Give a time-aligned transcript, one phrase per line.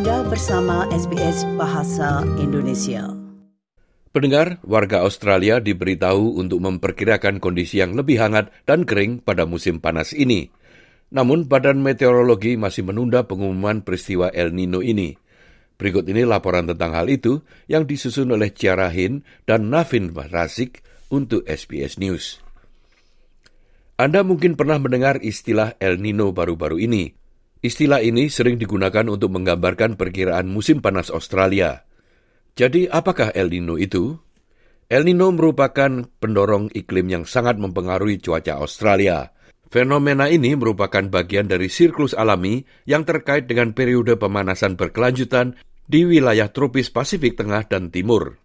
[0.00, 3.12] Anda bersama SBS Bahasa Indonesia.
[4.16, 10.16] Pendengar, warga Australia diberitahu untuk memperkirakan kondisi yang lebih hangat dan kering pada musim panas
[10.16, 10.48] ini.
[11.12, 15.20] Namun, Badan Meteorologi masih menunda pengumuman peristiwa El Nino ini.
[15.76, 20.80] Berikut ini laporan tentang hal itu yang disusun oleh Ciara Hin dan Navin Rasik
[21.12, 22.40] untuk SBS News.
[24.00, 27.19] Anda mungkin pernah mendengar istilah El Nino baru-baru ini.
[27.60, 31.84] Istilah ini sering digunakan untuk menggambarkan perkiraan musim panas Australia.
[32.56, 34.16] Jadi, apakah El Nino itu?
[34.88, 39.28] El Nino merupakan pendorong iklim yang sangat mempengaruhi cuaca Australia.
[39.70, 46.50] Fenomena ini merupakan bagian dari siklus alami yang terkait dengan periode pemanasan berkelanjutan di wilayah
[46.50, 48.40] tropis Pasifik Tengah dan Timur.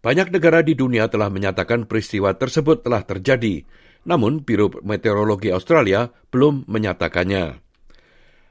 [0.00, 3.62] Banyak negara di dunia telah menyatakan peristiwa tersebut telah terjadi,
[4.08, 7.65] namun Biro Meteorologi Australia belum menyatakannya.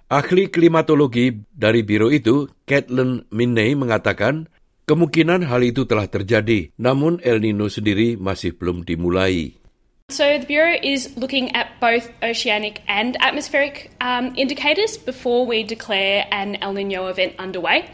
[0.05, 4.45] Ahli klimatologi dari biro itu, Caitlin Minney mengatakan,
[4.86, 9.58] kemungkinan hal itu telah terjadi, namun El Nino sendiri masih belum dimulai.
[10.14, 16.30] So the Bureau is looking at both oceanic and atmospheric um, indicators before we declare
[16.30, 17.89] an El Nino event underway.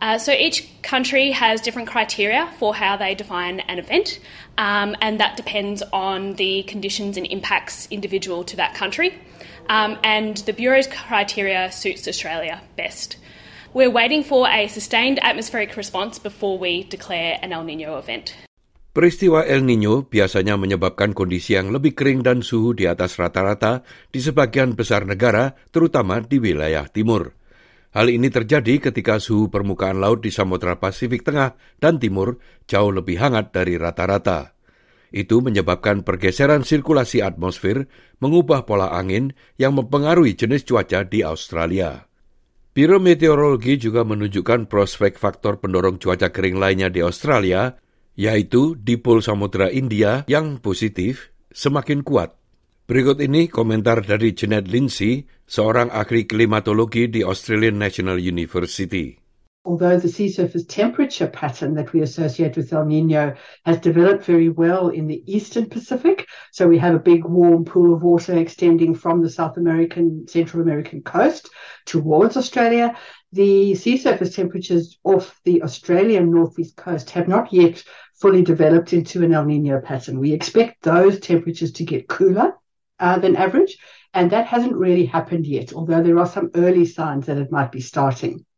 [0.00, 4.20] Uh, so each country has different criteria for how they define an event,
[4.58, 9.14] um, and that depends on the conditions and impacts individual to that country.
[9.68, 13.16] Um, and the Bureau's criteria suits Australia best.
[13.72, 18.34] We're waiting for a sustained atmospheric response before we declare an El Nino event.
[18.94, 23.82] Peristiwa El Nino biasanya menyebabkan kondisi yang lebih kering dan suhu di atas rata-rata
[24.14, 27.34] di sebagian besar negara, terutama di wilayah timur.
[27.94, 33.22] Hal ini terjadi ketika suhu permukaan laut di Samudra Pasifik Tengah dan Timur jauh lebih
[33.22, 34.58] hangat dari rata-rata.
[35.14, 37.86] Itu menyebabkan pergeseran sirkulasi atmosfer
[38.18, 39.30] mengubah pola angin
[39.62, 42.10] yang mempengaruhi jenis cuaca di Australia.
[42.74, 47.78] Biro Meteorologi juga menunjukkan prospek faktor pendorong cuaca kering lainnya di Australia,
[48.18, 52.34] yaitu dipol Samudra India yang positif semakin kuat.
[52.84, 59.16] Berikut ini komentar dari Janet Lindsay, seorang ahli klimatologi di Australian National University.
[59.64, 63.32] although the sea surface temperature pattern that we associate with El Nino
[63.64, 67.94] has developed very well in the eastern Pacific, so we have a big warm pool
[67.94, 71.48] of water extending from the South American, Central American coast
[71.86, 72.94] towards Australia,
[73.32, 77.82] the sea surface temperatures off the Australian northeast coast have not yet
[78.20, 80.20] fully developed into an El Nino pattern.
[80.20, 82.52] We expect those temperatures to get cooler
[83.04, 83.76] uh, than average,
[84.16, 87.68] and that hasn't really happened yet, although there are some early signs that it might
[87.68, 88.48] be starting.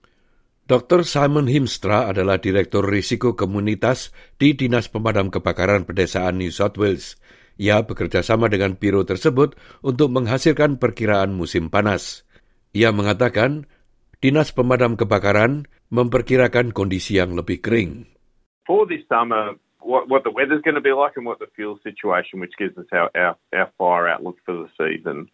[0.66, 1.06] Dr.
[1.06, 7.18] Simon Himstra adalah Direktur Risiko Komunitas di Dinas Pemadam Kebakaran Pedesaan New South Wales.
[7.54, 9.54] Ia bekerja sama dengan biro tersebut
[9.86, 12.26] untuk menghasilkan perkiraan musim panas.
[12.74, 13.70] Ia mengatakan,
[14.18, 18.10] Dinas Pemadam Kebakaran memperkirakan kondisi yang lebih kering.
[18.66, 19.54] For this summer,
[19.86, 22.76] what, what the weather's going to be like and what the fuel situation, which gives
[22.76, 25.28] us our, our, our fire outlook for the season.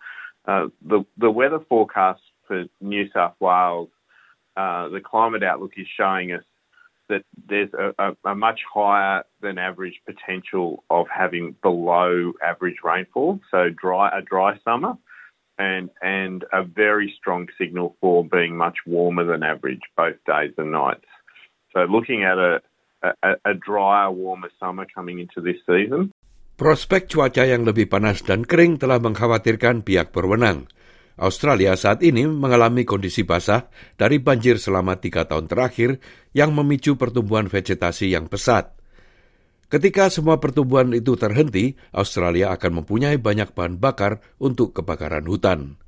[0.47, 3.89] Uh, the, the weather forecast for New South Wales
[4.57, 6.45] uh, the climate outlook is showing us
[7.09, 13.41] that there's a, a, a, much higher than average potential of having below average rainfall,
[13.51, 14.95] so dry a dry summer,
[15.59, 20.71] and and a very strong signal for being much warmer than average both days and
[20.71, 21.07] nights.
[21.73, 22.61] So looking at a
[23.03, 26.15] a, a drier, warmer summer coming into this season.
[26.55, 30.71] Prospek cuaca yang lebih panas dan kering telah mengkhawatirkan pihak berwenang.
[31.19, 33.69] Australia saat ini mengalami kondisi basah
[34.01, 36.01] dari banjir selama tiga tahun terakhir
[36.33, 38.73] yang memicu pertumbuhan vegetasi yang pesat.
[39.69, 45.81] Ketika semua pertumbuhan itu terhenti, Australia akan mempunyai banyak bahan bakar untuk kebakaran hutan.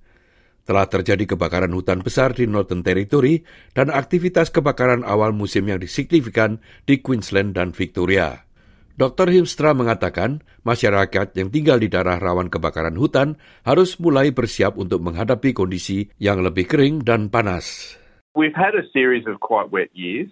[0.64, 3.44] Telah terjadi kebakaran hutan besar di Northern Territory
[3.76, 8.48] dan aktivitas kebakaran awal musim yang disignifikan di Queensland dan Victoria.
[8.94, 9.28] Dr.
[9.28, 13.36] Himstra mengatakan masyarakat yang tinggal di daerah rawan kebakaran hutan
[13.66, 17.98] harus mulai bersiap untuk menghadapi kondisi yang lebih kering dan panas.
[18.32, 20.30] We've had a series of quite wet years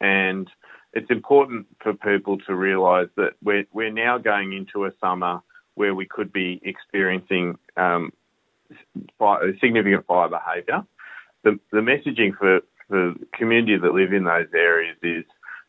[0.00, 0.46] and
[0.94, 5.42] it's important for people to realise that we're, we're now going into a summer
[5.74, 8.14] where we could be experiencing um,
[9.60, 10.84] significant fire behaviour.
[11.42, 15.24] The, the messaging for, the community that live in those areas is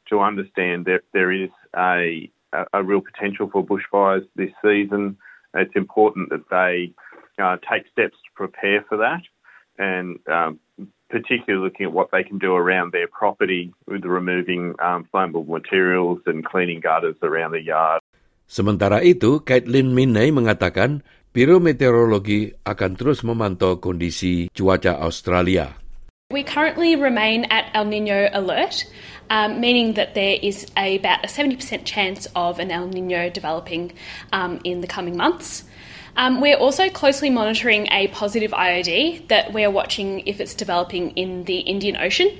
[0.10, 2.30] to understand that there is a
[2.74, 5.18] a, real potential for bushfires this season.
[5.54, 6.94] It's important that they
[7.42, 9.24] uh, take steps to prepare for that
[9.78, 10.60] and um,
[11.10, 16.20] particularly looking at what they can do around their property with removing um, flammable materials
[16.26, 18.02] and cleaning gutters around the yard.
[18.46, 21.02] Sementara itu, Caitlin Minney mengatakan
[21.36, 25.76] Biro Meteorologi akan terus memantau kondisi cuaca Australia.
[26.32, 28.88] We currently remain at El Nino alert,
[29.28, 33.92] um, meaning that there is a, about a 70% chance of an El Nino developing
[34.32, 35.68] um, in the coming months.
[36.16, 41.44] Um, we're also closely monitoring a positive IOD that we're watching if it's developing in
[41.52, 42.32] the Indian Ocean.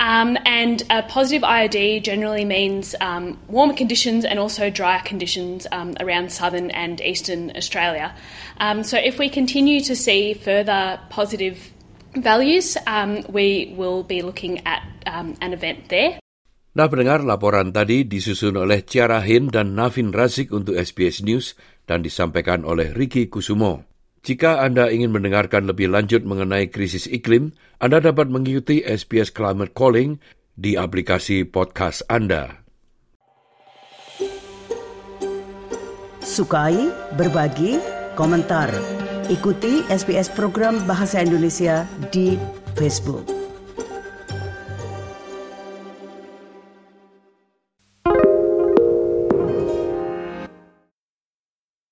[0.00, 5.92] Um, and a positive IOD generally means um, warmer conditions and also drier conditions um,
[6.00, 8.16] around southern and eastern Australia.
[8.56, 11.60] Um, so, if we continue to see further positive
[12.16, 16.16] values, um, we will be looking at um, an event there.
[16.72, 22.00] Nah, pendengar laporan tadi disusun oleh Ciara Hin dan Navin Razik untuk SBS News dan
[22.00, 23.89] disampaikan oleh Ricky Kusumo.
[24.20, 30.20] Jika Anda ingin mendengarkan lebih lanjut mengenai krisis iklim, Anda dapat mengikuti SBS Climate Calling
[30.60, 32.60] di aplikasi podcast Anda.
[36.20, 37.80] Sukai, berbagi,
[38.12, 38.68] komentar.
[39.32, 42.36] Ikuti SBS program Bahasa Indonesia di
[42.76, 43.39] Facebook.